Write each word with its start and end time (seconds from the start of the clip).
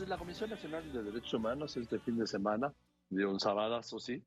la 0.00 0.16
Comisión 0.16 0.50
Nacional 0.50 0.90
de 0.92 1.02
Derechos 1.02 1.34
Humanos 1.34 1.76
este 1.76 1.98
fin 1.98 2.16
de 2.16 2.26
semana, 2.26 2.72
de 3.10 3.26
un 3.26 3.38
sabadazo, 3.38 3.98
sí, 3.98 4.24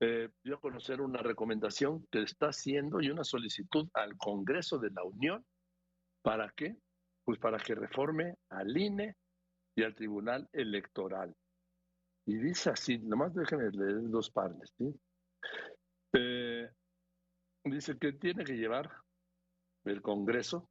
eh, 0.00 0.30
dio 0.42 0.56
a 0.56 0.60
conocer 0.60 1.00
una 1.00 1.22
recomendación 1.22 2.06
que 2.10 2.22
está 2.22 2.46
haciendo 2.46 3.00
y 3.00 3.10
una 3.10 3.22
solicitud 3.22 3.88
al 3.94 4.16
Congreso 4.16 4.78
de 4.78 4.90
la 4.90 5.04
Unión. 5.04 5.44
¿Para 6.22 6.50
qué? 6.56 6.76
Pues 7.24 7.38
para 7.38 7.58
que 7.58 7.74
reforme 7.74 8.36
al 8.48 8.76
INE 8.76 9.16
y 9.76 9.84
al 9.84 9.94
Tribunal 9.94 10.48
Electoral. 10.52 11.34
Y 12.26 12.36
dice 12.36 12.70
así, 12.70 12.98
nomás 12.98 13.34
déjenme 13.34 13.70
leer 13.70 14.10
dos 14.10 14.30
partes. 14.30 14.74
¿sí? 14.76 14.92
Eh, 16.14 16.68
dice 17.64 17.96
que 17.96 18.12
tiene 18.12 18.44
que 18.44 18.56
llevar 18.56 18.90
el 19.84 20.02
Congreso 20.02 20.68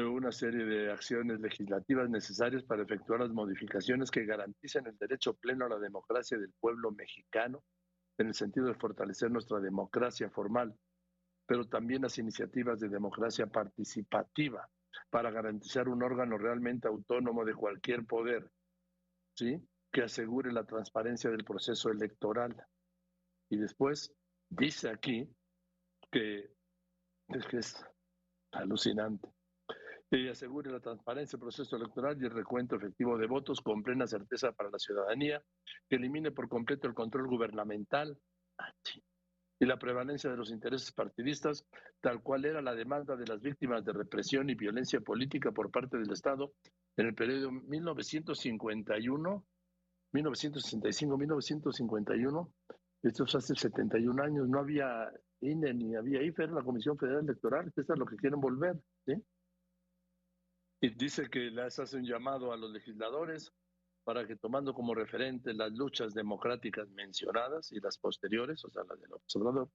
una 0.00 0.32
serie 0.32 0.64
de 0.64 0.90
acciones 0.90 1.38
legislativas 1.40 2.08
necesarias 2.08 2.62
para 2.64 2.82
efectuar 2.82 3.20
las 3.20 3.30
modificaciones 3.30 4.10
que 4.10 4.24
garanticen 4.24 4.86
el 4.86 4.96
derecho 4.96 5.34
pleno 5.34 5.66
a 5.66 5.68
la 5.68 5.78
democracia 5.78 6.38
del 6.38 6.52
pueblo 6.58 6.90
mexicano, 6.92 7.62
en 8.16 8.28
el 8.28 8.34
sentido 8.34 8.66
de 8.66 8.74
fortalecer 8.74 9.30
nuestra 9.30 9.60
democracia 9.60 10.30
formal, 10.30 10.74
pero 11.46 11.66
también 11.66 12.02
las 12.02 12.16
iniciativas 12.16 12.80
de 12.80 12.88
democracia 12.88 13.46
participativa 13.46 14.66
para 15.10 15.30
garantizar 15.30 15.88
un 15.88 16.02
órgano 16.02 16.38
realmente 16.38 16.88
autónomo 16.88 17.44
de 17.44 17.54
cualquier 17.54 18.06
poder, 18.06 18.50
¿sí? 19.34 19.60
que 19.92 20.04
asegure 20.04 20.52
la 20.52 20.64
transparencia 20.64 21.28
del 21.30 21.44
proceso 21.44 21.90
electoral. 21.90 22.56
Y 23.50 23.58
después 23.58 24.10
dice 24.48 24.88
aquí 24.88 25.28
que 26.10 26.50
que 27.50 27.58
es 27.58 27.82
alucinante 28.52 29.28
y 30.16 30.28
asegure 30.28 30.70
la 30.70 30.80
transparencia 30.80 31.36
del 31.36 31.44
proceso 31.44 31.76
electoral 31.76 32.20
y 32.20 32.26
el 32.26 32.32
recuento 32.32 32.76
efectivo 32.76 33.16
de 33.16 33.26
votos 33.26 33.62
con 33.62 33.82
plena 33.82 34.06
certeza 34.06 34.52
para 34.52 34.68
la 34.70 34.78
ciudadanía, 34.78 35.42
que 35.88 35.96
elimine 35.96 36.30
por 36.30 36.48
completo 36.48 36.86
el 36.86 36.94
control 36.94 37.28
gubernamental 37.28 38.18
ah, 38.58 38.72
y 39.58 39.64
la 39.64 39.78
prevalencia 39.78 40.30
de 40.30 40.36
los 40.36 40.50
intereses 40.50 40.92
partidistas, 40.92 41.66
tal 42.00 42.22
cual 42.22 42.44
era 42.44 42.60
la 42.60 42.74
demanda 42.74 43.16
de 43.16 43.26
las 43.26 43.40
víctimas 43.40 43.82
de 43.84 43.92
represión 43.92 44.50
y 44.50 44.54
violencia 44.54 45.00
política 45.00 45.50
por 45.50 45.70
parte 45.70 45.96
del 45.96 46.12
Estado 46.12 46.52
en 46.96 47.06
el 47.06 47.14
periodo 47.14 47.50
1951, 47.50 49.46
1965-1951. 50.12 52.52
Esto 53.02 53.24
es 53.24 53.34
hace 53.34 53.54
71 53.54 54.22
años, 54.22 54.46
no 54.48 54.58
había 54.58 55.10
INE 55.40 55.72
ni 55.74 55.96
había 55.96 56.22
IFE, 56.22 56.44
era 56.44 56.52
la 56.52 56.62
Comisión 56.62 56.98
Federal 56.98 57.24
Electoral, 57.24 57.72
esto 57.74 57.94
es 57.94 57.98
lo 57.98 58.06
que 58.06 58.16
quieren 58.16 58.40
volver, 58.40 58.78
¿sí? 59.06 59.14
Y 60.84 60.90
dice 60.90 61.30
que 61.30 61.38
les 61.38 61.78
hace 61.78 61.96
un 61.96 62.04
llamado 62.04 62.52
a 62.52 62.56
los 62.56 62.72
legisladores 62.72 63.52
para 64.02 64.26
que 64.26 64.34
tomando 64.34 64.74
como 64.74 64.96
referente 64.96 65.54
las 65.54 65.70
luchas 65.70 66.12
democráticas 66.12 66.90
mencionadas 66.90 67.70
y 67.70 67.78
las 67.78 67.98
posteriores, 67.98 68.64
o 68.64 68.70
sea, 68.70 68.82
las 68.88 69.00
del 69.00 69.12
observador, 69.12 69.70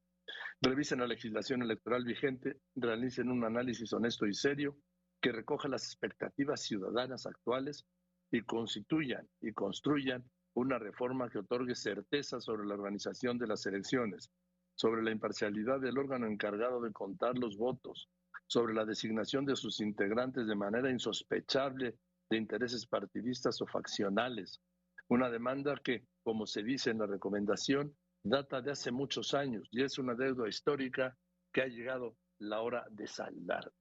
revisen 0.60 1.00
la 1.00 1.08
legislación 1.08 1.62
electoral 1.62 2.04
vigente, 2.04 2.60
realicen 2.76 3.30
un 3.30 3.46
análisis 3.46 3.94
honesto 3.94 4.28
y 4.28 4.34
serio 4.34 4.76
que 5.22 5.32
recoja 5.32 5.70
las 5.70 5.86
expectativas 5.86 6.64
ciudadanas 6.64 7.26
actuales 7.26 7.86
y 8.30 8.42
constituyan 8.42 9.30
y 9.40 9.54
construyan 9.54 10.30
una 10.56 10.78
reforma 10.78 11.30
que 11.30 11.40
otorgue 11.40 11.76
certeza 11.76 12.42
sobre 12.42 12.68
la 12.68 12.74
organización 12.74 13.38
de 13.38 13.48
las 13.48 13.66
elecciones, 13.66 14.30
sobre 14.76 15.04
la 15.04 15.12
imparcialidad 15.12 15.80
del 15.80 16.00
órgano 16.00 16.28
encargado 16.28 16.82
de 16.82 16.92
contar 16.92 17.38
los 17.38 17.56
votos, 17.56 18.10
sobre 18.48 18.74
la 18.74 18.86
designación 18.86 19.46
de 19.46 19.56
sus 19.56 19.82
integrantes 19.82 20.48
de 20.48 20.56
manera 20.56 20.90
insospechable 20.90 21.98
de 22.30 22.38
intereses 22.38 22.86
partidistas 22.86 23.62
o 23.62 23.68
faccionales. 23.68 24.62
Una 25.10 25.30
demanda 25.30 25.76
que, 25.84 26.06
como 26.24 26.46
se 26.46 26.64
dice 26.64 26.90
en 26.90 27.00
la 27.00 27.06
recomendación, 27.06 27.96
data 28.24 28.62
de 28.62 28.72
hace 28.72 28.92
muchos 28.92 29.34
años 29.34 29.68
y 29.72 29.84
es 29.84 29.98
una 29.98 30.16
deuda 30.16 30.48
histórica 30.48 31.18
que 31.54 31.62
ha 31.62 31.68
llegado 31.68 32.18
la 32.40 32.62
hora 32.62 32.86
de 32.90 33.08
saldar. 33.08 33.72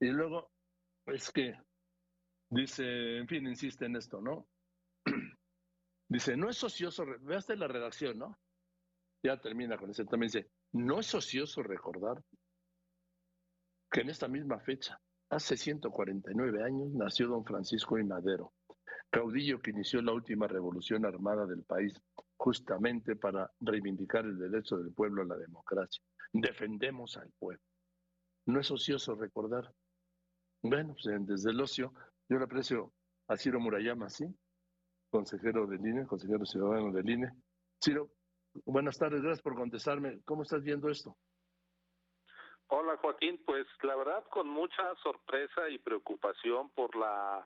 Y 0.00 0.08
luego 0.08 0.50
es 1.06 1.30
que 1.30 1.58
dice, 2.50 3.18
en 3.18 3.28
fin, 3.28 3.46
insiste 3.46 3.86
en 3.86 3.96
esto, 3.96 4.20
¿no? 4.20 4.48
dice, 6.08 6.36
no 6.36 6.50
es 6.50 6.62
ocioso, 6.62 7.04
veaste 7.20 7.56
la 7.56 7.68
redacción, 7.68 8.18
¿no? 8.18 8.38
Ya 9.22 9.38
termina 9.40 9.76
con 9.76 9.90
eso, 9.90 10.04
también 10.04 10.28
dice, 10.32 10.50
no 10.72 11.00
es 11.00 11.14
ocioso 11.14 11.62
recordar 11.62 12.22
que 13.90 14.02
en 14.02 14.10
esta 14.10 14.28
misma 14.28 14.58
fecha, 14.60 15.00
hace 15.30 15.56
149 15.56 16.62
años, 16.62 16.90
nació 16.92 17.28
don 17.28 17.44
Francisco 17.44 17.98
I. 17.98 18.04
Madero, 18.04 18.52
caudillo 19.10 19.60
que 19.60 19.70
inició 19.70 20.00
la 20.02 20.12
última 20.12 20.46
revolución 20.46 21.04
armada 21.04 21.46
del 21.46 21.64
país, 21.64 22.00
justamente 22.36 23.16
para 23.16 23.50
reivindicar 23.60 24.24
el 24.24 24.38
derecho 24.38 24.76
del 24.78 24.92
pueblo 24.92 25.22
a 25.22 25.26
la 25.26 25.36
democracia. 25.36 26.02
Defendemos 26.32 27.16
al 27.16 27.30
pueblo. 27.38 27.62
No 28.46 28.60
es 28.60 28.70
ocioso 28.70 29.14
recordar. 29.14 29.72
Bueno, 30.62 30.94
pues, 30.94 31.26
desde 31.26 31.50
el 31.50 31.60
ocio, 31.60 31.92
yo 32.28 32.38
le 32.38 32.44
aprecio 32.44 32.92
a 33.28 33.36
Ciro 33.36 33.60
Murayama, 33.60 34.08
¿sí? 34.08 34.24
Consejero 35.10 35.66
del 35.66 35.80
INE, 35.80 36.06
consejero 36.06 36.44
ciudadano 36.44 36.92
del 36.92 37.10
INE. 37.10 37.32
Ciro, 37.82 38.10
buenas 38.64 38.96
tardes, 38.98 39.22
gracias 39.22 39.42
por 39.42 39.56
contestarme. 39.56 40.20
¿Cómo 40.24 40.42
estás 40.42 40.62
viendo 40.62 40.88
esto? 40.88 41.16
Hola 42.72 42.96
Joaquín, 42.98 43.40
pues 43.44 43.66
la 43.82 43.96
verdad 43.96 44.24
con 44.28 44.48
mucha 44.48 44.94
sorpresa 45.02 45.68
y 45.68 45.78
preocupación 45.78 46.68
por 46.68 46.94
la 46.94 47.44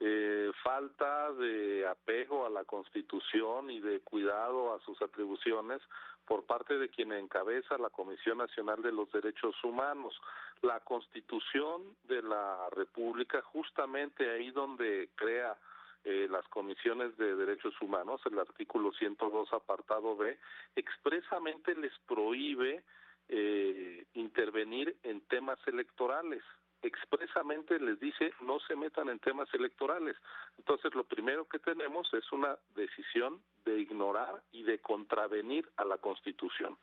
eh, 0.00 0.50
falta 0.64 1.32
de 1.34 1.86
apego 1.86 2.44
a 2.44 2.50
la 2.50 2.64
Constitución 2.64 3.70
y 3.70 3.78
de 3.78 4.00
cuidado 4.00 4.74
a 4.74 4.80
sus 4.80 5.00
atribuciones 5.00 5.80
por 6.26 6.44
parte 6.44 6.76
de 6.76 6.88
quien 6.88 7.12
encabeza 7.12 7.78
la 7.78 7.90
Comisión 7.90 8.38
Nacional 8.38 8.82
de 8.82 8.90
los 8.90 9.12
Derechos 9.12 9.54
Humanos. 9.62 10.20
La 10.62 10.80
Constitución 10.80 11.82
de 12.08 12.22
la 12.22 12.68
República, 12.72 13.42
justamente 13.42 14.28
ahí 14.28 14.50
donde 14.50 15.08
crea 15.14 15.56
eh, 16.02 16.26
las 16.28 16.48
comisiones 16.48 17.16
de 17.16 17.36
derechos 17.36 17.80
humanos, 17.80 18.20
el 18.26 18.40
artículo 18.40 18.90
102 18.90 19.52
apartado 19.52 20.16
B, 20.16 20.36
expresamente 20.74 21.76
les 21.76 21.96
prohíbe 22.08 22.82
eh, 23.28 24.06
intervenir 24.14 24.96
en 25.02 25.20
temas 25.22 25.58
electorales. 25.66 26.42
Expresamente 26.82 27.78
les 27.78 27.98
dice 27.98 28.32
no 28.42 28.60
se 28.60 28.76
metan 28.76 29.08
en 29.08 29.18
temas 29.18 29.52
electorales. 29.54 30.16
Entonces 30.58 30.94
lo 30.94 31.04
primero 31.04 31.48
que 31.48 31.58
tenemos 31.58 32.12
es 32.12 32.30
una 32.32 32.58
decisión 32.74 33.40
de 33.64 33.78
ignorar 33.80 34.42
y 34.52 34.64
de 34.64 34.78
contravenir 34.80 35.68
a 35.76 35.84
la 35.84 35.98
Constitución. 35.98 36.76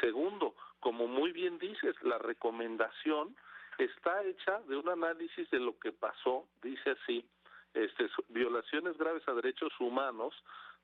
Segundo, 0.00 0.54
como 0.80 1.06
muy 1.06 1.32
bien 1.32 1.58
dices, 1.58 1.96
la 2.02 2.18
recomendación 2.18 3.34
está 3.78 4.22
hecha 4.24 4.60
de 4.68 4.76
un 4.76 4.88
análisis 4.88 5.48
de 5.50 5.60
lo 5.60 5.78
que 5.78 5.92
pasó, 5.92 6.46
dice 6.62 6.90
así, 6.90 7.24
este, 7.74 8.08
violaciones 8.28 8.96
graves 8.98 9.26
a 9.28 9.34
derechos 9.34 9.72
humanos 9.80 10.34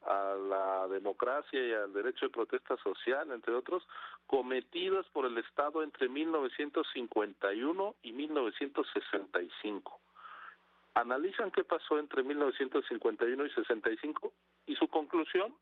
a 0.07 0.35
la 0.35 0.89
democracia 0.89 1.67
y 1.67 1.73
al 1.73 1.93
derecho 1.93 2.27
de 2.27 2.33
protesta 2.33 2.77
social, 2.79 3.31
entre 3.33 3.55
otros, 3.55 3.87
cometidos 4.27 5.07
por 5.11 5.27
el 5.27 5.39
Estado 5.39 5.83
entre 5.83 6.09
1951 6.09 7.95
y 8.03 8.13
1965. 8.13 10.01
Analizan 10.95 11.51
qué 11.51 11.65
pasó 11.65 11.99
entre 11.99 12.23
1951 12.23 13.47
y 13.47 13.51
65 13.51 14.33
y 14.67 14.77
su 14.77 14.89
conclusión 14.89 15.55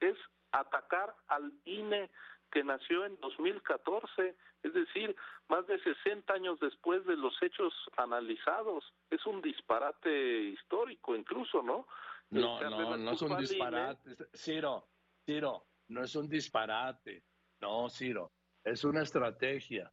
es 0.00 0.16
atacar 0.52 1.14
al 1.28 1.52
INE 1.64 2.10
que 2.52 2.62
nació 2.62 3.04
en 3.04 3.18
2014, 3.20 4.34
es 4.62 4.72
decir, 4.72 5.14
más 5.48 5.66
de 5.66 5.78
60 5.80 6.32
años 6.32 6.60
después 6.60 7.04
de 7.04 7.16
los 7.16 7.34
hechos 7.42 7.74
analizados. 7.96 8.84
Es 9.10 9.26
un 9.26 9.42
disparate 9.42 10.40
histórico 10.44 11.14
incluso, 11.14 11.62
¿no? 11.62 11.86
No, 12.30 12.60
no, 12.60 12.96
no 12.96 13.12
es 13.12 13.22
un 13.22 13.36
disparate. 13.38 14.16
Ciro, 14.34 14.88
Ciro, 15.24 15.66
no 15.88 16.02
es 16.02 16.14
un 16.16 16.28
disparate. 16.28 17.24
No, 17.60 17.88
Ciro, 17.88 18.32
es 18.64 18.84
una 18.84 19.02
estrategia. 19.02 19.92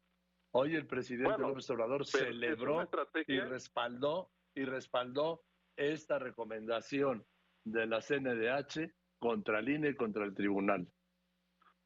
Hoy 0.52 0.76
el 0.76 0.86
presidente 0.86 1.38
López 1.38 1.68
Obrador 1.70 2.06
celebró 2.06 2.88
y 3.26 3.40
respaldó 3.40 4.30
y 4.54 4.64
respaldó 4.64 5.42
esta 5.76 6.18
recomendación 6.18 7.26
de 7.64 7.86
la 7.86 8.00
CNDH 8.00 8.92
contra 9.18 9.58
el 9.58 9.68
INE 9.68 9.90
y 9.90 9.96
contra 9.96 10.24
el 10.24 10.34
tribunal. 10.34 10.86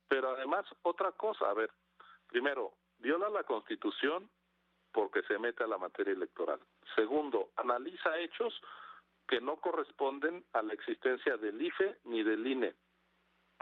Pero 0.09 0.37
además, 0.37 0.67
otra 0.83 1.13
cosa, 1.13 1.49
a 1.49 1.55
ver, 1.55 1.71
primero, 2.27 2.75
viola 2.99 3.29
la 3.31 3.45
Constitución 3.45 4.31
porque 4.93 5.23
se 5.23 5.39
mete 5.39 5.65
a 5.65 5.67
la 5.67 5.79
materia 5.79 6.13
electoral. 6.13 6.61
Segundo, 6.95 7.53
analiza 7.57 8.19
hechos 8.19 8.61
que 9.29 9.41
no 9.41 9.57
corresponden 9.57 10.45
a 10.53 10.63
la 10.63 10.73
existencia 10.73 11.37
del 11.37 11.61
IFE 11.61 11.99
ni 12.05 12.23
del 12.23 12.47
INE. 12.47 12.75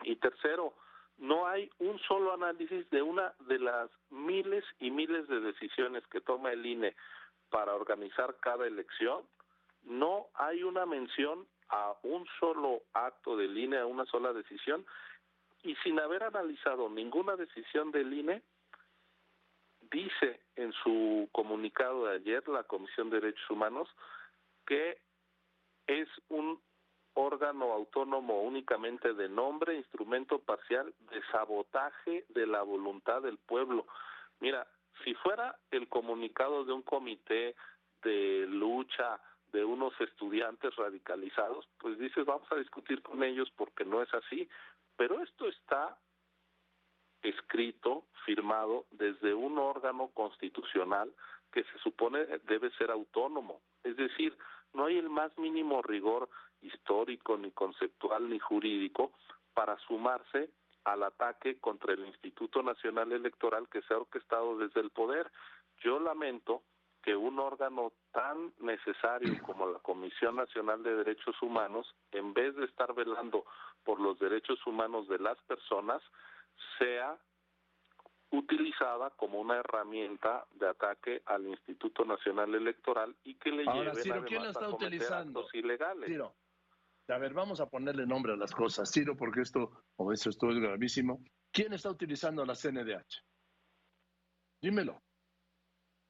Y 0.04 0.16
tercero, 0.16 0.74
no 1.18 1.46
hay 1.46 1.70
un 1.78 1.98
solo 2.00 2.32
análisis 2.32 2.88
de 2.90 3.02
una 3.02 3.34
de 3.40 3.58
las 3.58 3.90
miles 4.10 4.64
y 4.78 4.90
miles 4.90 5.26
de 5.28 5.40
decisiones 5.40 6.06
que 6.06 6.20
toma 6.20 6.52
el 6.52 6.64
INE 6.64 6.94
para 7.50 7.74
organizar 7.74 8.36
cada 8.40 8.66
elección 8.66 9.24
no 9.86 10.26
hay 10.34 10.62
una 10.62 10.84
mención 10.84 11.46
a 11.68 11.94
un 12.02 12.26
solo 12.38 12.82
acto 12.92 13.36
del 13.36 13.56
INE, 13.56 13.78
a 13.78 13.86
una 13.86 14.04
sola 14.06 14.32
decisión, 14.32 14.84
y 15.62 15.74
sin 15.76 15.98
haber 15.98 16.24
analizado 16.24 16.88
ninguna 16.88 17.36
decisión 17.36 17.90
del 17.90 18.12
INE, 18.12 18.42
dice 19.90 20.40
en 20.56 20.72
su 20.72 21.28
comunicado 21.32 22.06
de 22.06 22.16
ayer 22.16 22.46
la 22.48 22.64
Comisión 22.64 23.10
de 23.10 23.20
Derechos 23.20 23.50
Humanos 23.50 23.88
que 24.66 24.98
es 25.86 26.08
un 26.28 26.60
órgano 27.14 27.72
autónomo 27.72 28.42
únicamente 28.42 29.14
de 29.14 29.28
nombre, 29.28 29.76
instrumento 29.76 30.38
parcial 30.38 30.92
de 31.10 31.22
sabotaje 31.32 32.26
de 32.28 32.46
la 32.46 32.62
voluntad 32.62 33.22
del 33.22 33.38
pueblo. 33.38 33.86
Mira, 34.40 34.66
si 35.04 35.14
fuera 35.14 35.58
el 35.70 35.88
comunicado 35.88 36.64
de 36.64 36.72
un 36.72 36.82
comité 36.82 37.54
de 38.02 38.46
lucha 38.48 39.18
de 39.52 39.64
unos 39.64 39.98
estudiantes 40.00 40.74
radicalizados, 40.76 41.66
pues 41.78 41.98
dices, 41.98 42.26
vamos 42.26 42.50
a 42.52 42.56
discutir 42.56 43.02
con 43.02 43.22
ellos 43.22 43.50
porque 43.56 43.84
no 43.84 44.02
es 44.02 44.12
así. 44.12 44.48
Pero 44.96 45.22
esto 45.22 45.48
está 45.48 45.96
escrito, 47.22 48.04
firmado 48.24 48.86
desde 48.90 49.34
un 49.34 49.58
órgano 49.58 50.08
constitucional 50.08 51.12
que 51.52 51.64
se 51.64 51.78
supone 51.78 52.26
debe 52.44 52.70
ser 52.72 52.90
autónomo. 52.90 53.60
Es 53.82 53.96
decir, 53.96 54.36
no 54.76 54.86
hay 54.86 54.98
el 54.98 55.08
más 55.08 55.36
mínimo 55.38 55.82
rigor 55.82 56.28
histórico, 56.60 57.36
ni 57.36 57.50
conceptual, 57.50 58.28
ni 58.28 58.38
jurídico 58.38 59.12
para 59.54 59.78
sumarse 59.80 60.50
al 60.84 61.02
ataque 61.02 61.58
contra 61.58 61.94
el 61.94 62.06
Instituto 62.06 62.62
Nacional 62.62 63.10
Electoral 63.10 63.68
que 63.68 63.82
se 63.82 63.94
ha 63.94 63.98
orquestado 63.98 64.58
desde 64.58 64.80
el 64.80 64.90
poder. 64.90 65.32
Yo 65.82 65.98
lamento 65.98 66.62
que 67.02 67.16
un 67.16 67.38
órgano 67.38 67.92
tan 68.12 68.52
necesario 68.58 69.40
como 69.42 69.66
la 69.66 69.78
Comisión 69.78 70.36
Nacional 70.36 70.82
de 70.82 70.96
Derechos 70.96 71.40
Humanos, 71.40 71.94
en 72.12 72.34
vez 72.34 72.54
de 72.56 72.66
estar 72.66 72.94
velando 72.94 73.44
por 73.84 74.00
los 74.00 74.18
derechos 74.18 74.64
humanos 74.66 75.08
de 75.08 75.18
las 75.18 75.40
personas, 75.42 76.02
sea 76.78 77.16
utilizada 78.36 79.10
como 79.10 79.40
una 79.40 79.56
herramienta 79.56 80.46
de 80.52 80.68
ataque 80.68 81.22
al 81.26 81.46
Instituto 81.46 82.04
Nacional 82.04 82.54
Electoral 82.54 83.16
y 83.24 83.34
que 83.36 83.50
le 83.50 83.64
Ahora, 83.66 83.94
Ciro, 83.94 84.24
¿quién 84.24 84.42
lo 84.44 84.50
está 84.50 84.68
utilizando? 84.68 85.40
actos 85.40 85.54
ilegales. 85.54 86.08
Ciro, 86.08 86.34
a 87.08 87.18
ver, 87.18 87.32
vamos 87.34 87.60
a 87.60 87.68
ponerle 87.68 88.06
nombre 88.06 88.32
a 88.32 88.36
las 88.36 88.52
cosas, 88.54 88.90
Ciro, 88.92 89.16
porque 89.16 89.40
esto, 89.42 89.70
o 89.96 90.12
eso 90.12 90.30
esto 90.30 90.50
es 90.50 90.58
gravísimo. 90.58 91.20
¿Quién 91.52 91.72
está 91.72 91.90
utilizando 91.90 92.44
la 92.44 92.54
CNDH? 92.54 93.22
Dímelo. 94.60 95.00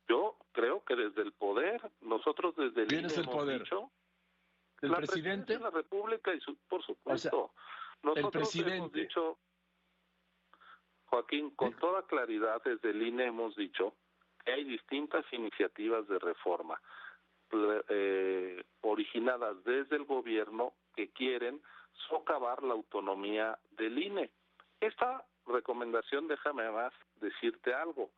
Yo 0.09 0.37
creo 0.53 0.85
que 0.85 0.95
desde 0.97 1.23
el 1.23 1.33
poder, 1.33 1.81
nosotros 2.01 2.55
desde 2.57 2.83
el 2.83 2.89
¿Quién 2.89 3.05
es 3.07 3.17
el 3.19 3.25
hemos 3.25 3.35
poder? 3.35 3.63
dicho, 3.63 3.91
¿El 4.83 4.91
la 4.91 4.97
presidente? 4.99 5.55
de 5.55 5.61
la 5.61 5.71
República 5.71 6.33
y 6.35 6.41
su, 6.41 6.57
por 6.69 6.83
supuesto. 6.85 7.53
el 8.03 8.03
nosotros 8.03 8.35
hemos 8.35 8.53
presidente. 8.53 9.01
dicho, 9.01 9.39
Joaquín, 11.07 11.51
con 11.51 11.73
toda 11.75 12.03
claridad 12.03 12.63
desde 12.65 12.91
el 12.91 13.03
INE 13.03 13.27
hemos 13.27 13.55
dicho 13.57 13.95
que 14.45 14.53
hay 14.53 14.65
distintas 14.65 15.25
iniciativas 15.33 16.07
de 16.09 16.19
reforma 16.19 16.81
eh, 17.89 18.65
originadas 18.83 19.63
desde 19.65 19.97
el 19.97 20.05
gobierno 20.05 20.73
que 20.95 21.09
quieren 21.11 21.61
socavar 22.09 22.63
la 22.63 22.75
autonomía 22.75 23.59
del 23.73 23.99
INE. 23.99 24.31
Esta 24.81 25.25
recomendación, 25.47 26.27
déjame 26.29 26.71
más 26.71 26.93
decirte 27.21 27.73
algo, 27.73 28.11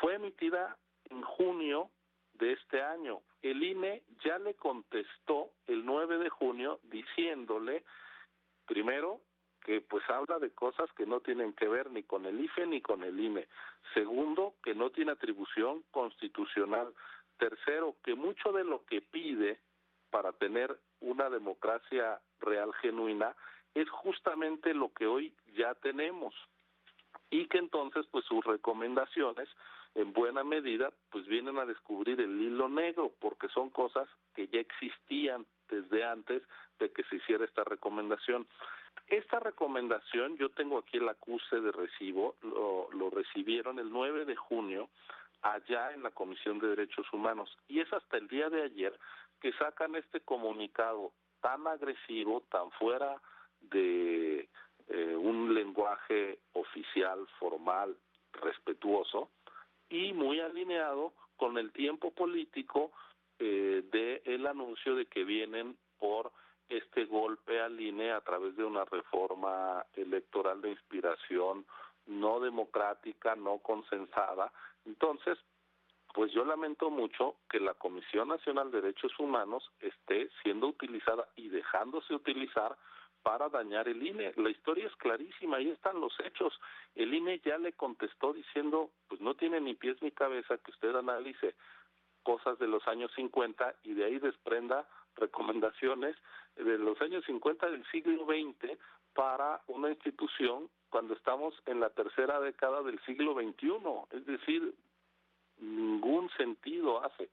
fue 0.00 0.14
emitida 0.14 0.76
en 1.10 1.22
junio 1.22 1.90
de 2.34 2.52
este 2.52 2.82
año. 2.82 3.20
El 3.42 3.62
INE 3.62 4.02
ya 4.24 4.38
le 4.38 4.54
contestó 4.54 5.50
el 5.66 5.84
9 5.84 6.18
de 6.18 6.28
junio 6.28 6.80
diciéndole, 6.84 7.84
primero, 8.66 9.20
que 9.68 9.82
pues 9.82 10.02
habla 10.08 10.38
de 10.38 10.48
cosas 10.52 10.90
que 10.96 11.04
no 11.04 11.20
tienen 11.20 11.52
que 11.52 11.68
ver 11.68 11.90
ni 11.90 12.02
con 12.02 12.24
el 12.24 12.40
IFE 12.40 12.66
ni 12.68 12.80
con 12.80 13.02
el 13.02 13.20
INE. 13.20 13.48
Segundo, 13.92 14.54
que 14.62 14.74
no 14.74 14.88
tiene 14.88 15.12
atribución 15.12 15.84
constitucional. 15.90 16.94
Tercero, 17.36 17.94
que 18.02 18.14
mucho 18.14 18.50
de 18.52 18.64
lo 18.64 18.86
que 18.86 19.02
pide 19.02 19.60
para 20.08 20.32
tener 20.32 20.74
una 21.00 21.28
democracia 21.28 22.18
real 22.40 22.72
genuina 22.80 23.36
es 23.74 23.90
justamente 23.90 24.72
lo 24.72 24.90
que 24.94 25.06
hoy 25.06 25.34
ya 25.54 25.74
tenemos 25.74 26.34
y 27.28 27.46
que 27.48 27.58
entonces 27.58 28.06
pues 28.10 28.24
sus 28.24 28.42
recomendaciones 28.46 29.50
en 29.94 30.14
buena 30.14 30.44
medida 30.44 30.94
pues 31.10 31.26
vienen 31.26 31.58
a 31.58 31.66
descubrir 31.66 32.18
el 32.22 32.40
hilo 32.40 32.70
negro 32.70 33.12
porque 33.20 33.48
son 33.48 33.68
cosas 33.68 34.08
que 34.34 34.48
ya 34.48 34.60
existían 34.60 35.44
desde 35.68 36.04
antes 36.04 36.42
de 36.78 36.90
que 36.90 37.02
se 37.04 37.16
hiciera 37.16 37.44
esta 37.44 37.64
recomendación. 37.64 38.46
Esta 39.08 39.40
recomendación, 39.40 40.36
yo 40.36 40.50
tengo 40.50 40.78
aquí 40.78 40.98
el 40.98 41.08
acuse 41.08 41.60
de 41.60 41.72
recibo, 41.72 42.36
lo, 42.42 42.88
lo 42.92 43.10
recibieron 43.10 43.78
el 43.78 43.90
9 43.90 44.26
de 44.26 44.36
junio 44.36 44.90
allá 45.42 45.92
en 45.92 46.02
la 46.02 46.10
Comisión 46.10 46.58
de 46.58 46.68
Derechos 46.68 47.06
Humanos. 47.12 47.56
Y 47.68 47.80
es 47.80 47.92
hasta 47.92 48.18
el 48.18 48.28
día 48.28 48.50
de 48.50 48.62
ayer 48.62 48.98
que 49.40 49.52
sacan 49.52 49.94
este 49.94 50.20
comunicado 50.20 51.12
tan 51.40 51.66
agresivo, 51.66 52.42
tan 52.50 52.70
fuera 52.72 53.20
de 53.60 54.48
eh, 54.88 55.16
un 55.16 55.54
lenguaje 55.54 56.38
oficial, 56.52 57.26
formal, 57.38 57.96
respetuoso 58.32 59.30
y 59.88 60.12
muy 60.12 60.40
alineado 60.40 61.12
con 61.36 61.58
el 61.58 61.72
tiempo 61.72 62.10
político 62.10 62.92
eh, 63.38 63.82
de 63.90 64.22
el 64.24 64.46
anuncio 64.46 64.94
de 64.94 65.06
que 65.06 65.24
vienen 65.24 65.76
por 65.98 66.32
este 66.68 67.06
golpe 67.06 67.60
al 67.60 67.80
INE 67.80 68.12
a 68.12 68.20
través 68.20 68.56
de 68.56 68.64
una 68.64 68.84
reforma 68.84 69.84
electoral 69.94 70.60
de 70.60 70.70
inspiración 70.70 71.64
no 72.06 72.40
democrática, 72.40 73.36
no 73.36 73.58
consensada. 73.58 74.52
Entonces, 74.86 75.38
pues 76.14 76.32
yo 76.32 76.44
lamento 76.44 76.90
mucho 76.90 77.36
que 77.48 77.60
la 77.60 77.74
Comisión 77.74 78.28
Nacional 78.28 78.70
de 78.70 78.80
Derechos 78.80 79.12
Humanos 79.18 79.70
esté 79.80 80.30
siendo 80.42 80.68
utilizada 80.68 81.28
y 81.36 81.48
dejándose 81.48 82.14
utilizar 82.14 82.76
para 83.22 83.48
dañar 83.48 83.88
el 83.88 84.02
INE. 84.02 84.32
La 84.36 84.50
historia 84.50 84.86
es 84.86 84.96
clarísima, 84.96 85.58
ahí 85.58 85.70
están 85.70 86.00
los 86.00 86.18
hechos. 86.20 86.58
El 86.94 87.12
INE 87.12 87.40
ya 87.44 87.58
le 87.58 87.72
contestó 87.74 88.32
diciendo, 88.32 88.90
pues 89.08 89.20
no 89.20 89.34
tiene 89.34 89.60
ni 89.60 89.74
pies 89.74 90.00
ni 90.02 90.10
cabeza 90.12 90.56
que 90.58 90.70
usted 90.70 90.94
analice 90.96 91.54
cosas 92.22 92.58
de 92.58 92.66
los 92.66 92.86
años 92.88 93.10
50 93.14 93.74
y 93.84 93.94
de 93.94 94.04
ahí 94.04 94.18
desprenda 94.18 94.88
recomendaciones 95.16 96.16
de 96.56 96.78
los 96.78 97.00
años 97.00 97.24
50 97.26 97.70
del 97.70 97.84
siglo 97.90 98.26
XX 98.26 98.78
para 99.14 99.60
una 99.66 99.90
institución 99.90 100.68
cuando 100.90 101.14
estamos 101.14 101.54
en 101.66 101.80
la 101.80 101.90
tercera 101.90 102.40
década 102.40 102.82
del 102.82 103.00
siglo 103.00 103.34
XXI. 103.34 104.16
Es 104.16 104.26
decir, 104.26 104.74
ningún 105.58 106.30
sentido 106.30 107.02
hace. 107.04 107.28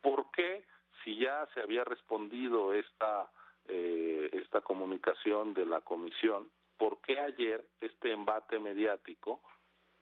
¿Por 0.00 0.30
qué, 0.30 0.64
si 1.04 1.16
ya 1.16 1.46
se 1.54 1.60
había 1.60 1.84
respondido 1.84 2.72
esta, 2.72 3.30
eh, 3.68 4.30
esta 4.32 4.60
comunicación 4.60 5.54
de 5.54 5.66
la 5.66 5.80
comisión, 5.80 6.48
por 6.78 7.00
qué 7.02 7.18
ayer 7.20 7.64
este 7.80 8.12
embate 8.12 8.58
mediático? 8.58 9.40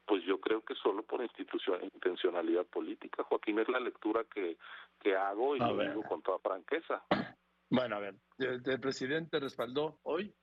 Pues 0.09 0.25
yo 0.25 0.41
creo 0.41 0.63
que 0.63 0.75
solo 0.75 1.03
por 1.03 1.23
institución, 1.23 1.85
intencionalidad 1.85 2.65
política. 2.67 3.23
Joaquín, 3.25 3.59
es 3.59 3.69
la 3.69 3.79
lectura 3.79 4.25
que, 4.25 4.57
que 4.99 5.15
hago 5.15 5.55
y 5.55 5.61
A 5.61 5.69
lo 5.69 5.77
ver. 5.77 5.91
digo 5.91 6.03
con 6.03 6.23
toda 6.23 6.39
franqueza. 6.39 7.05
Bueno, 7.69 7.97
a 7.97 7.99
ver, 8.01 8.15
el, 8.39 8.63
el 8.65 8.81
presidente 8.81 9.39
respaldó 9.39 10.01
hoy 10.05 10.35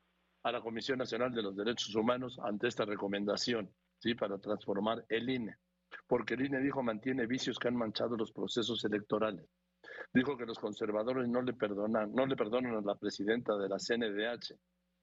a 0.43 0.51
la 0.51 0.61
Comisión 0.61 0.99
Nacional 0.99 1.33
de 1.33 1.41
los 1.41 1.55
Derechos 1.55 1.95
Humanos 1.95 2.37
ante 2.43 2.67
esta 2.67 2.85
recomendación, 2.85 3.73
¿sí? 3.97 4.13
Para 4.13 4.37
transformar 4.37 5.03
el 5.09 5.27
INE. 5.27 5.55
Porque 6.05 6.35
el 6.35 6.45
INE 6.45 6.59
dijo 6.59 6.83
mantiene 6.83 7.25
vicios 7.25 7.57
que 7.57 7.67
han 7.67 7.75
manchado 7.75 8.15
los 8.15 8.31
procesos 8.31 8.85
electorales. 8.85 9.49
Dijo 10.13 10.37
que 10.37 10.45
los 10.45 10.59
conservadores 10.59 11.27
no 11.27 11.41
le 11.41 11.53
perdonan, 11.53 12.13
no 12.13 12.27
le 12.27 12.35
perdonan 12.35 12.75
a 12.75 12.81
la 12.81 12.93
presidenta 12.95 13.57
de 13.57 13.67
la 13.69 13.77
CNDH, 13.79 14.53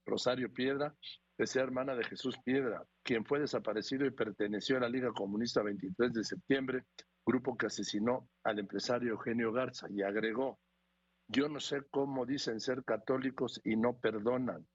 Rosario 0.07 0.53
Piedra, 0.55 0.95
sea 1.39 1.63
hermana 1.63 1.95
de 1.95 2.05
Jesús 2.05 2.37
Piedra, 2.45 2.85
quien 3.03 3.25
fue 3.25 3.41
desaparecido 3.41 4.07
y 4.07 4.11
perteneció 4.11 4.77
a 4.77 4.81
la 4.81 4.89
Liga 4.89 5.13
Comunista 5.13 5.63
23 5.63 6.13
de 6.13 6.25
septiembre, 6.25 6.85
grupo 7.25 7.57
que 7.57 7.67
asesinó 7.67 8.29
al 8.45 8.59
empresario 8.59 9.13
Eugenio 9.13 9.53
Garza, 9.53 9.89
y 9.91 10.03
agregó, 10.03 10.59
yo 11.29 11.49
no 11.49 11.61
sé 11.61 11.83
cómo 11.91 12.27
dicen 12.27 12.61
ser 12.61 12.85
católicos 12.85 13.61
y 13.65 13.77
no 13.77 13.97
perdonan. 13.99 14.67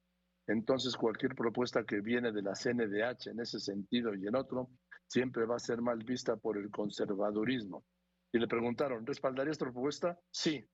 Entonces 0.47 0.95
cualquier 0.95 1.35
propuesta 1.35 1.83
que 1.83 1.99
viene 2.01 2.31
de 2.31 2.41
la 2.41 2.53
CNDH 2.53 3.27
en 3.27 3.41
ese 3.41 3.59
sentido 3.59 4.15
y 4.15 4.27
en 4.27 4.35
otro, 4.35 4.69
siempre 5.05 5.45
va 5.45 5.57
a 5.57 5.59
ser 5.59 5.81
mal 5.81 6.03
vista 6.03 6.35
por 6.37 6.57
el 6.57 6.69
conservadurismo. 6.71 7.85
Y 8.31 8.39
le 8.39 8.47
preguntaron, 8.47 9.05
¿respaldaría 9.05 9.51
esta 9.51 9.65
propuesta? 9.65 10.19
Sí. 10.31 10.65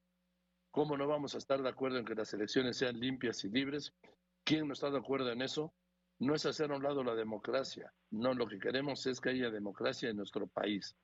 ¿Cómo 0.72 0.98
no 0.98 1.08
vamos 1.08 1.36
a 1.36 1.38
estar 1.38 1.62
de 1.62 1.70
acuerdo 1.70 2.00
en 2.00 2.06
que 2.06 2.16
las 2.16 2.34
elecciones 2.34 2.78
sean 2.78 3.00
limpias 3.00 3.44
y 3.44 3.50
libres? 3.50 3.94
¿Quién 4.43 4.67
no 4.67 4.73
está 4.73 4.89
de 4.89 4.97
acuerdo 4.97 5.31
en 5.31 5.41
eso? 5.41 5.73
No 6.19 6.35
es 6.35 6.45
hacer 6.45 6.71
a 6.71 6.75
un 6.75 6.83
lado 6.83 7.03
la 7.03 7.15
democracia. 7.15 7.93
No, 8.12 8.33
lo 8.33 8.47
que 8.47 8.59
queremos 8.59 9.05
es 9.07 9.19
que 9.21 9.29
haya 9.29 9.50
democracia 9.50 10.09
en 10.09 10.17
nuestro 10.17 10.47
país. 10.47 10.95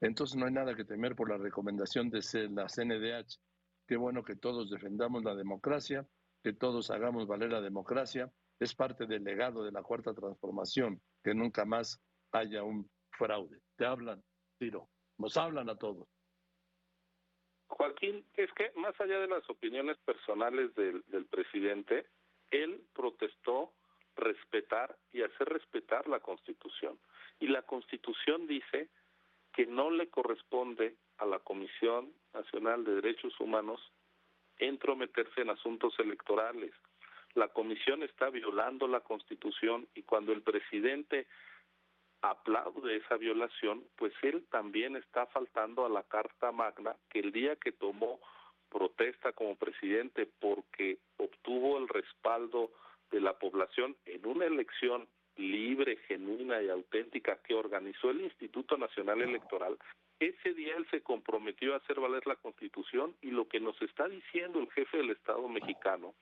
Entonces 0.00 0.36
no 0.36 0.46
hay 0.46 0.52
nada 0.52 0.74
que 0.74 0.84
temer 0.84 1.14
por 1.16 1.28
la 1.28 1.36
recomendación 1.36 2.08
de 2.10 2.20
la 2.50 2.66
CNDH. 2.66 3.38
qué 3.86 3.96
bueno 3.96 4.22
que 4.22 4.36
todos 4.36 4.70
defendamos 4.70 5.24
la 5.24 5.34
democracia, 5.34 6.06
que 6.42 6.52
todos 6.52 6.90
hagamos 6.90 7.26
valer 7.26 7.50
la 7.50 7.60
democracia. 7.60 8.32
Es 8.60 8.74
parte 8.74 9.06
del 9.06 9.24
legado 9.24 9.64
de 9.64 9.72
la 9.72 9.82
cuarta 9.82 10.14
transformación, 10.14 11.00
que 11.22 11.34
nunca 11.34 11.64
más 11.64 12.00
haya 12.32 12.62
un 12.62 12.88
fraude. 13.10 13.60
Te 13.76 13.86
hablan, 13.86 14.22
Tiro, 14.58 14.88
nos 15.18 15.36
hablan 15.36 15.68
a 15.68 15.76
todos. 15.76 16.08
Joaquín, 17.66 18.24
es 18.34 18.52
que 18.52 18.70
más 18.76 18.98
allá 19.00 19.18
de 19.18 19.26
las 19.26 19.48
opiniones 19.50 19.98
personales 20.04 20.72
del 20.76 21.26
presidente, 21.26 22.06
él 22.62 22.80
protestó 22.94 23.72
respetar 24.16 24.96
y 25.12 25.22
hacer 25.22 25.48
respetar 25.48 26.08
la 26.08 26.20
Constitución. 26.20 26.98
Y 27.40 27.48
la 27.48 27.62
Constitución 27.62 28.46
dice 28.46 28.88
que 29.52 29.66
no 29.66 29.90
le 29.90 30.08
corresponde 30.08 30.96
a 31.18 31.26
la 31.26 31.38
Comisión 31.38 32.12
Nacional 32.32 32.84
de 32.84 32.96
Derechos 32.96 33.38
Humanos 33.40 33.80
entrometerse 34.58 35.40
en 35.40 35.50
asuntos 35.50 35.98
electorales. 35.98 36.72
La 37.34 37.48
Comisión 37.48 38.02
está 38.02 38.30
violando 38.30 38.86
la 38.86 39.00
Constitución 39.00 39.88
y 39.94 40.02
cuando 40.02 40.32
el 40.32 40.42
presidente 40.42 41.26
aplaude 42.22 42.96
esa 42.96 43.16
violación, 43.16 43.84
pues 43.96 44.12
él 44.22 44.46
también 44.50 44.96
está 44.96 45.26
faltando 45.26 45.84
a 45.84 45.88
la 45.88 46.04
Carta 46.04 46.52
Magna 46.52 46.96
que 47.10 47.20
el 47.20 47.32
día 47.32 47.56
que 47.56 47.72
tomó 47.72 48.20
protesta 48.74 49.32
como 49.32 49.54
presidente 49.54 50.28
porque 50.40 50.98
obtuvo 51.16 51.78
el 51.78 51.86
respaldo 51.88 52.72
de 53.12 53.20
la 53.20 53.38
población 53.38 53.96
en 54.04 54.26
una 54.26 54.46
elección 54.46 55.06
libre, 55.36 55.96
genuina 56.08 56.60
y 56.60 56.68
auténtica 56.70 57.38
que 57.44 57.54
organizó 57.54 58.10
el 58.10 58.22
Instituto 58.22 58.76
Nacional 58.76 59.22
Electoral, 59.22 59.78
ese 60.18 60.54
día 60.54 60.76
él 60.76 60.86
se 60.90 61.02
comprometió 61.02 61.74
a 61.74 61.76
hacer 61.76 62.00
valer 62.00 62.26
la 62.26 62.34
Constitución 62.34 63.14
y 63.22 63.30
lo 63.30 63.46
que 63.46 63.60
nos 63.60 63.80
está 63.80 64.08
diciendo 64.08 64.58
el 64.58 64.70
jefe 64.72 64.96
del 64.96 65.10
Estado 65.10 65.48
mexicano, 65.48 66.12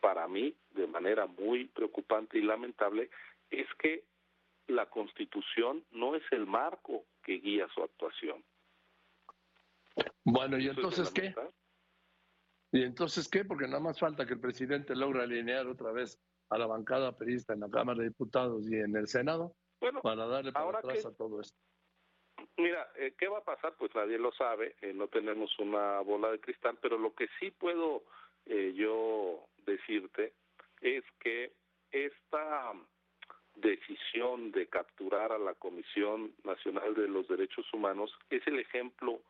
para 0.00 0.28
mí, 0.28 0.54
de 0.70 0.86
manera 0.86 1.26
muy 1.26 1.64
preocupante 1.66 2.38
y 2.38 2.42
lamentable, 2.42 3.10
es 3.50 3.66
que 3.80 4.04
la 4.68 4.86
Constitución 4.86 5.84
no 5.90 6.14
es 6.14 6.22
el 6.30 6.46
marco 6.46 7.04
que 7.24 7.34
guía 7.34 7.66
su 7.74 7.82
actuación. 7.82 8.44
Bueno, 10.24 10.56
¿y 10.56 10.68
entonces 10.68 11.10
qué? 11.10 11.34
¿Y 12.72 12.84
entonces 12.84 13.28
qué? 13.28 13.44
Porque 13.44 13.66
nada 13.66 13.80
más 13.80 13.98
falta 13.98 14.26
que 14.26 14.34
el 14.34 14.40
presidente 14.40 14.94
logre 14.94 15.22
alinear 15.22 15.66
otra 15.66 15.90
vez 15.92 16.18
a 16.50 16.58
la 16.58 16.66
bancada 16.66 17.16
periodista 17.16 17.52
en 17.52 17.60
la 17.60 17.70
Cámara 17.70 17.98
de 17.98 18.08
Diputados 18.08 18.68
y 18.70 18.76
en 18.76 18.96
el 18.96 19.08
Senado 19.08 19.54
para 20.02 20.26
darle 20.26 20.52
para 20.52 20.78
atrás 20.78 21.06
a 21.06 21.14
todo 21.14 21.40
esto. 21.40 21.58
Mira, 22.56 22.88
eh, 22.96 23.14
¿qué 23.18 23.28
va 23.28 23.38
a 23.38 23.44
pasar? 23.44 23.74
Pues 23.78 23.94
nadie 23.94 24.18
lo 24.18 24.32
sabe, 24.32 24.76
eh, 24.82 24.92
no 24.92 25.08
tenemos 25.08 25.58
una 25.58 26.00
bola 26.00 26.30
de 26.30 26.40
cristal, 26.40 26.78
pero 26.80 26.98
lo 26.98 27.14
que 27.14 27.28
sí 27.38 27.50
puedo 27.50 28.04
eh, 28.46 28.72
yo 28.74 29.46
decirte 29.64 30.32
es 30.80 31.04
que 31.20 31.52
esta 31.90 32.72
decisión 33.54 34.52
de 34.52 34.68
capturar 34.68 35.32
a 35.32 35.38
la 35.38 35.54
Comisión 35.54 36.32
Nacional 36.44 36.94
de 36.94 37.08
los 37.08 37.28
Derechos 37.28 37.66
Humanos 37.72 38.16
es 38.30 38.46
el 38.46 38.58
ejemplo 38.58 39.20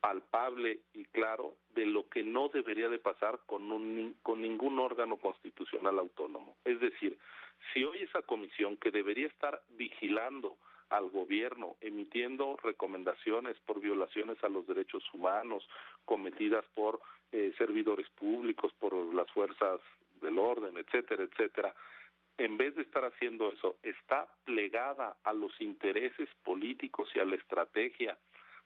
palpable 0.00 0.80
y 0.94 1.04
claro 1.06 1.54
de 1.74 1.86
lo 1.86 2.08
que 2.08 2.22
no 2.22 2.48
debería 2.48 2.88
de 2.88 2.98
pasar 2.98 3.40
con, 3.46 3.70
un, 3.72 4.16
con 4.22 4.40
ningún 4.42 4.78
órgano 4.78 5.16
constitucional 5.16 5.98
autónomo. 5.98 6.56
Es 6.64 6.80
decir, 6.80 7.18
si 7.72 7.84
hoy 7.84 7.98
esa 8.02 8.22
comisión 8.22 8.76
que 8.76 8.90
debería 8.90 9.26
estar 9.26 9.60
vigilando 9.70 10.56
al 10.90 11.10
gobierno, 11.10 11.76
emitiendo 11.80 12.56
recomendaciones 12.62 13.56
por 13.66 13.80
violaciones 13.80 14.42
a 14.42 14.48
los 14.48 14.66
derechos 14.66 15.02
humanos 15.12 15.68
cometidas 16.04 16.64
por 16.74 17.00
eh, 17.32 17.52
servidores 17.58 18.08
públicos, 18.10 18.72
por 18.78 18.94
las 19.14 19.30
fuerzas 19.32 19.80
del 20.22 20.38
orden, 20.38 20.76
etcétera, 20.78 21.24
etcétera, 21.24 21.74
en 22.38 22.56
vez 22.56 22.74
de 22.76 22.82
estar 22.82 23.04
haciendo 23.04 23.52
eso, 23.52 23.76
está 23.82 24.28
plegada 24.44 25.16
a 25.24 25.32
los 25.32 25.60
intereses 25.60 26.28
políticos 26.44 27.10
y 27.14 27.18
a 27.18 27.24
la 27.24 27.34
estrategia 27.34 28.16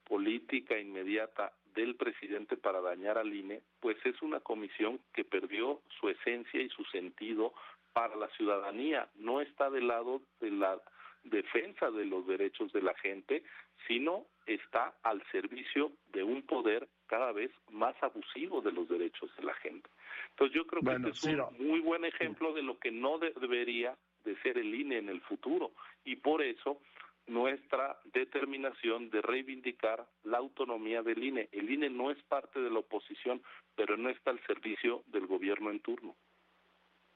política 0.05 0.79
inmediata 0.79 1.53
del 1.75 1.97
presidente 1.97 2.57
para 2.57 2.81
dañar 2.81 3.19
al 3.19 3.35
INE, 3.35 3.63
pues 3.81 3.97
es 4.05 4.21
una 4.23 4.41
comisión 4.41 5.01
que 5.15 5.25
perdió 5.25 5.81
su 6.01 6.09
esencia 6.09 6.61
y 6.61 6.69
su 6.69 6.85
sentido 6.87 7.55
para 7.93 8.17
la 8.17 8.29
ciudadanía, 8.31 9.09
no 9.17 9.41
está 9.41 9.71
del 9.71 9.89
lado 9.89 10.23
de 10.41 10.51
la 10.51 10.81
defensa 11.25 11.91
de 11.91 12.05
los 12.05 12.27
derechos 12.27 12.73
de 12.73 12.83
la 12.83 12.95
gente, 12.95 13.45
sino 13.87 14.27
está 14.47 14.95
al 15.03 15.23
servicio 15.31 15.93
de 16.13 16.23
un 16.23 16.43
poder 16.43 16.89
cada 17.07 17.33
vez 17.33 17.51
más 17.71 17.95
abusivo 18.03 18.61
de 18.61 18.73
los 18.73 18.89
derechos 18.89 19.31
de 19.37 19.45
la 19.45 19.55
gente. 19.55 19.89
Entonces 20.31 20.57
yo 20.57 20.67
creo 20.67 20.83
que 20.83 21.09
este 21.09 21.11
es 21.11 21.25
un 21.25 21.67
muy 21.69 21.81
buen 21.81 22.05
ejemplo 22.05 22.53
de 22.53 22.63
lo 22.63 22.79
que 22.79 22.91
no 22.91 23.19
debería 23.19 23.97
de 24.25 24.37
ser 24.43 24.59
el 24.59 24.75
INE 24.75 24.99
en 24.99 25.09
el 25.09 25.21
futuro. 25.21 25.73
Y 26.05 26.17
por 26.17 26.43
eso 26.43 26.81
nuestra 27.27 28.01
determinación 28.05 29.11
de 29.11 29.23
reivindicar 29.23 30.07
la 30.25 30.39
autonomía 30.39 31.03
del 31.03 31.23
INE. 31.23 31.49
El 31.53 31.71
INE 31.71 31.91
no 31.91 32.11
es 32.11 32.23
parte 32.25 32.61
de 32.61 32.71
la 32.71 32.81
oposición, 32.81 33.43
pero 33.75 33.97
no 33.97 34.11
está 34.11 34.31
al 34.31 34.41
servicio 34.47 35.05
del 35.07 35.27
gobierno 35.27 35.71
en 35.71 35.81
turno. 35.81 36.17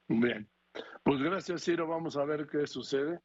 Bien, 0.08 0.48
pues 1.02 1.20
gracias 1.20 1.64
Ciro, 1.64 1.86
vamos 1.86 2.16
a 2.16 2.24
ver 2.24 2.46
qué 2.46 2.66
sucede. 2.66 3.20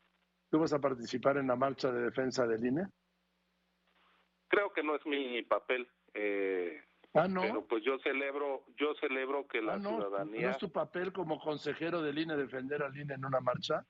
¿Tú 0.50 0.60
vas 0.60 0.74
a 0.74 0.80
participar 0.80 1.38
en 1.38 1.48
la 1.48 1.56
marcha 1.56 1.92
de 1.92 2.02
defensa 2.02 2.46
del 2.46 2.66
INE? 2.66 2.88
Creo 4.48 4.74
que 4.74 4.84
no 4.84 4.96
es 4.96 5.06
mi 5.06 5.42
papel. 5.44 5.88
Eh, 6.14 6.84
ah, 7.14 7.28
no. 7.28 7.42
Pero 7.42 7.66
pues 7.68 7.84
yo 7.86 7.98
celebro, 8.00 8.66
yo 8.76 8.94
celebro 8.96 9.48
que 9.48 9.62
la 9.62 9.76
ah, 9.76 9.80
ciudadanía. 9.80 10.42
¿No 10.42 10.50
es 10.50 10.58
tu 10.58 10.70
papel 10.70 11.14
como 11.14 11.40
consejero 11.40 12.02
del 12.02 12.18
INE 12.18 12.36
defender 12.36 12.84
al 12.84 12.98
INE 12.98 13.14
en 13.14 13.26
una 13.26 13.40
marcha? 13.40 13.86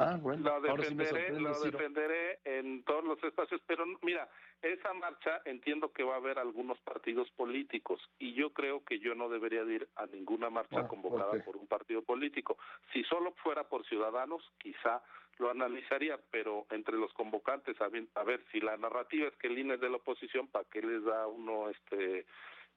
Ah, 0.00 0.16
bueno, 0.20 0.60
lo 0.60 0.76
defenderé, 0.76 1.30
lo 1.40 1.58
defenderé 1.58 2.38
en 2.44 2.84
todos 2.84 3.02
los 3.02 3.22
espacios, 3.24 3.60
pero 3.66 3.84
mira, 4.02 4.28
esa 4.62 4.94
marcha 4.94 5.42
entiendo 5.44 5.92
que 5.92 6.04
va 6.04 6.14
a 6.14 6.18
haber 6.18 6.38
algunos 6.38 6.78
partidos 6.82 7.28
políticos 7.32 8.00
y 8.16 8.32
yo 8.32 8.50
creo 8.50 8.84
que 8.84 9.00
yo 9.00 9.16
no 9.16 9.28
debería 9.28 9.64
ir 9.64 9.88
a 9.96 10.06
ninguna 10.06 10.50
marcha 10.50 10.80
ah, 10.80 10.88
convocada 10.88 11.42
por 11.44 11.56
un 11.56 11.66
partido 11.66 12.02
político. 12.02 12.58
Si 12.92 13.02
solo 13.04 13.32
fuera 13.42 13.64
por 13.64 13.84
ciudadanos, 13.86 14.40
quizá 14.58 15.02
lo 15.38 15.50
analizaría, 15.50 16.16
pero 16.30 16.66
entre 16.70 16.96
los 16.96 17.12
convocantes, 17.14 17.76
a 17.80 17.88
ver, 17.88 18.44
si 18.52 18.60
la 18.60 18.76
narrativa 18.76 19.26
es 19.26 19.36
que 19.36 19.48
el 19.48 19.58
INE 19.58 19.74
es 19.74 19.80
de 19.80 19.90
la 19.90 19.96
oposición, 19.96 20.46
¿para 20.46 20.64
qué 20.70 20.80
les 20.80 21.02
da 21.02 21.26
uno 21.26 21.70
este 21.70 22.24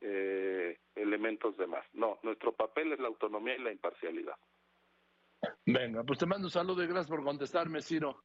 eh, 0.01 0.79
elementos 0.95 1.55
de 1.57 1.67
más? 1.67 1.85
No, 1.93 2.17
nuestro 2.23 2.51
papel 2.53 2.93
es 2.93 2.99
la 2.99 3.09
autonomía 3.09 3.55
y 3.55 3.61
la 3.61 3.71
imparcialidad. 3.71 4.37
Venga, 5.65 6.03
pues 6.03 6.19
te 6.19 6.25
mando 6.25 6.47
un 6.47 6.51
saludo 6.51 6.83
y 6.83 6.87
gracias 6.87 7.09
por 7.09 7.23
contestarme, 7.23 7.81
Ciro. 7.81 8.23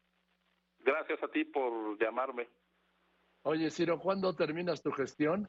Gracias 0.78 1.22
a 1.22 1.28
ti 1.28 1.44
por 1.44 1.98
llamarme. 1.98 2.48
Oye, 3.42 3.70
Ciro, 3.70 3.98
¿cuándo 3.98 4.34
terminas 4.34 4.82
tu 4.82 4.90
gestión? 4.90 5.48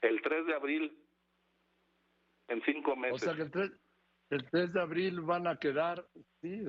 El 0.00 0.20
3 0.22 0.46
de 0.46 0.54
abril, 0.54 1.08
en 2.48 2.62
cinco 2.62 2.96
meses. 2.96 3.22
O 3.22 3.24
sea 3.24 3.34
que 3.34 3.42
el 3.42 3.50
3, 3.50 3.72
el 4.30 4.50
3 4.50 4.72
de 4.72 4.80
abril 4.80 5.20
van 5.22 5.46
a 5.46 5.58
quedar, 5.58 6.06
sí, 6.40 6.64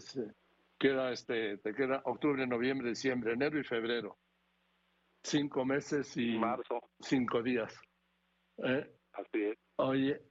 queda 0.79 1.11
este, 1.11 1.57
te 1.57 1.73
queda 1.75 2.01
octubre, 2.05 2.47
noviembre, 2.47 2.89
diciembre, 2.89 3.33
enero 3.33 3.59
y 3.59 3.63
febrero. 3.63 4.17
Cinco 5.23 5.65
meses 5.65 6.15
y 6.15 6.37
Marzo. 6.37 6.79
cinco 7.01 7.43
días. 7.43 7.77
¿Eh? 8.57 8.89
Así 9.11 9.43
es. 9.43 9.57
Oye, 9.75 10.21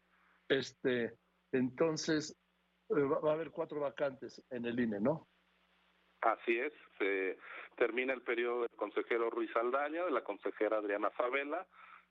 este, 0.48 1.14
entonces, 1.52 2.34
va 2.90 3.30
a 3.30 3.34
haber 3.34 3.50
cuatro 3.50 3.80
vacantes 3.80 4.42
en 4.50 4.64
el 4.64 4.78
INE, 4.78 5.00
¿no? 5.00 5.26
Así 6.20 6.58
es, 6.58 6.72
se 6.98 7.38
termina 7.76 8.12
el 8.12 8.22
periodo 8.22 8.62
del 8.62 8.76
consejero 8.76 9.30
Ruiz 9.30 9.54
Aldaña, 9.54 10.04
de 10.04 10.10
la 10.10 10.24
consejera 10.24 10.78
Adriana 10.78 11.10
Favela, 11.10 11.66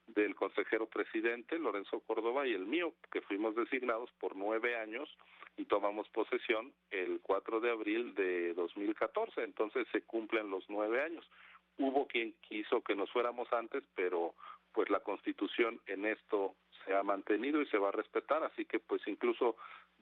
del 0.08 0.34
consejero 0.36 0.88
presidente 0.88 1.60
Lorenzo 1.60 2.00
Córdoba 2.02 2.48
y 2.48 2.54
el 2.54 2.66
mío, 2.66 2.94
que 3.12 3.22
fuimos 3.22 3.56
designados 3.56 4.10
por 4.20 4.36
nueve 4.36 4.78
años 4.78 5.10
y 5.58 5.66
tomamos 5.66 6.08
posesión 6.10 6.74
el 6.92 7.20
4 7.22 7.60
de 7.60 7.72
abril 7.72 8.16
de 8.16 8.54
2014, 8.54 9.44
entonces 9.44 9.86
se 9.92 10.04
cumplen 10.04 10.50
los 10.50 10.64
nueve 10.70 11.02
años. 11.02 11.30
Hubo 11.78 12.08
quien 12.08 12.34
quiso 12.42 12.82
que 12.82 12.96
nos 12.96 13.12
fuéramos 13.12 13.52
antes, 13.52 13.84
pero 13.96 14.36
pues 14.72 14.90
la 14.90 15.02
constitución 15.02 15.82
en 15.88 16.06
esto 16.06 16.56
se 16.86 16.96
ha 16.96 17.04
mantenido 17.04 17.62
y 17.62 17.68
se 17.68 17.78
va 17.78 17.90
a 17.90 17.94
respetar, 17.94 18.44
así 18.44 18.66
que 18.66 18.80
pues 18.80 19.02
incluso 19.08 19.58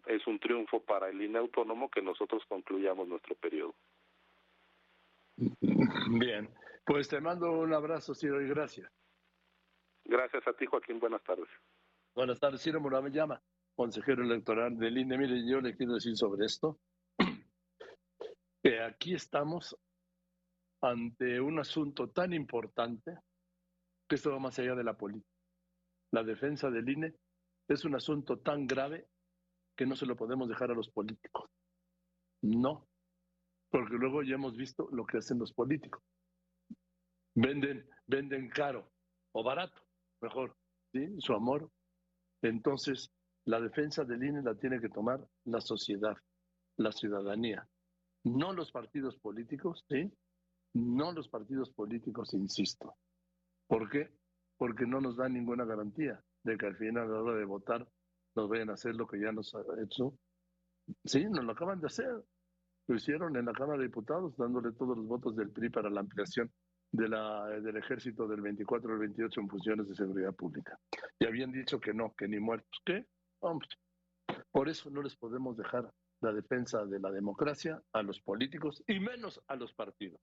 es 0.08 0.26
un 0.28 0.40
triunfo 0.40 0.82
para 0.84 1.10
el 1.10 1.22
INE 1.22 1.40
autónomo 1.40 1.90
que 1.90 2.02
nosotros 2.02 2.44
concluyamos 2.48 3.08
nuestro 3.08 3.36
periodo. 3.36 3.76
Bien, 5.38 6.50
pues 6.86 7.10
te 7.10 7.20
mando 7.20 7.52
un 7.52 7.74
abrazo, 7.74 8.14
Ciro, 8.14 8.42
y 8.42 8.48
gracias. 8.48 8.92
Gracias 10.06 10.48
a 10.48 10.54
ti, 10.54 10.66
Joaquín. 10.66 11.00
Buenas 11.00 11.24
tardes. 11.24 11.48
Buenas 12.14 12.40
tardes, 12.40 12.62
Ciro 12.62 12.80
me 12.80 13.12
llama, 13.12 13.42
consejero 13.76 14.24
electoral 14.24 14.78
del 14.78 14.98
INE. 14.98 15.18
Mire, 15.18 15.50
yo 15.50 15.60
le 15.60 15.76
quiero 15.76 15.96
decir 15.96 16.16
sobre 16.16 16.46
esto, 16.46 16.80
que 18.64 18.80
aquí 18.82 19.16
estamos 19.16 19.78
ante 20.82 21.42
un 21.42 21.60
asunto 21.60 22.10
tan 22.10 22.34
importante 22.34 23.18
que 24.08 24.16
esto 24.16 24.32
va 24.32 24.40
más 24.40 24.58
allá 24.60 24.76
de 24.76 24.84
la 24.84 24.96
política. 24.96 25.30
la 26.12 26.24
defensa 26.24 26.70
del 26.70 26.88
INE 26.88 27.16
es 27.68 27.84
un 27.84 27.96
asunto 27.96 28.38
tan 28.40 28.68
grave 28.68 29.08
que 29.76 29.86
no 29.86 29.96
se 29.96 30.06
lo 30.06 30.16
podemos 30.16 30.48
dejar 30.48 30.72
a 30.72 30.76
los 30.76 30.90
políticos. 30.90 31.50
No, 32.42 32.88
porque 33.70 33.96
luego 33.96 34.24
ya 34.24 34.36
hemos 34.36 34.56
visto 34.56 34.88
lo 34.92 35.06
que 35.06 35.18
hacen 35.18 35.40
los 35.40 35.54
políticos. 35.54 36.04
Venden, 37.36 37.90
venden 38.08 38.50
caro 38.50 38.92
o 39.34 39.44
barato, 39.44 39.82
mejor, 40.22 40.56
¿sí? 40.94 41.16
Su 41.20 41.34
amor. 41.34 41.70
Entonces, 42.42 43.12
la 43.46 43.60
defensa 43.60 44.06
del 44.06 44.24
INE 44.24 44.42
la 44.42 44.56
tiene 44.56 44.80
que 44.80 44.90
tomar 44.90 45.28
la 45.44 45.60
sociedad, 45.60 46.16
la 46.78 46.92
ciudadanía, 46.92 47.68
no 48.24 48.54
los 48.54 48.72
partidos 48.72 49.18
políticos, 49.18 49.86
¿sí? 49.90 50.12
No 50.74 51.12
los 51.12 51.30
partidos 51.30 51.70
políticos, 51.72 52.34
insisto. 52.34 52.96
¿Por 53.68 53.90
qué? 53.90 54.10
Porque 54.58 54.86
no 54.86 55.00
nos 55.00 55.18
dan 55.18 55.34
ninguna 55.34 55.66
garantía 55.66 56.24
de 56.44 56.58
que 56.58 56.66
al 56.66 56.76
final 56.76 57.04
a 57.04 57.08
la 57.08 57.22
hora 57.22 57.36
de 57.38 57.46
votar 57.46 57.88
nos 58.36 58.50
vayan 58.50 58.70
a 58.70 58.74
hacer 58.74 58.96
lo 58.96 59.08
que 59.08 59.20
ya 59.20 59.32
nos 59.32 59.54
ha 59.56 59.62
hecho. 59.84 60.18
Sí, 61.04 61.26
nos 61.26 61.44
lo 61.44 61.52
acaban 61.54 61.80
de 61.80 61.88
hacer. 61.88 62.24
Lo 62.88 62.96
hicieron 62.96 63.36
en 63.36 63.46
la 63.46 63.54
Cámara 63.54 63.80
de 63.80 63.88
Diputados, 63.88 64.36
dándole 64.38 64.72
todos 64.74 64.98
los 64.98 65.08
votos 65.08 65.36
del 65.36 65.50
PRI 65.50 65.70
para 65.70 65.90
la 65.90 66.02
ampliación 66.02 66.52
del 66.92 67.78
ejército 67.78 68.28
del 68.28 68.42
24 68.42 68.94
al 68.94 69.00
28 69.00 69.42
en 69.42 69.50
funciones 69.50 69.88
de 69.88 69.96
seguridad 69.96 70.34
pública. 70.34 70.80
Y 71.20 71.26
habían 71.26 71.52
dicho 71.52 71.80
que 71.80 71.94
no, 71.94 72.14
que 72.16 72.28
ni 72.28 72.40
muertos. 72.40 72.82
¿Qué? 72.86 73.06
Hombre. 73.40 73.68
Por 74.52 74.70
eso 74.70 74.90
no 74.90 75.02
les 75.02 75.16
podemos 75.16 75.58
dejar 75.58 75.92
la 76.22 76.32
defensa 76.32 76.86
de 76.86 77.00
la 77.00 77.12
democracia 77.12 77.82
a 77.92 78.02
los 78.02 78.22
políticos 78.22 78.84
y 78.88 79.00
menos 79.00 79.42
a 79.48 79.56
los 79.56 79.74
partidos. 79.74 80.20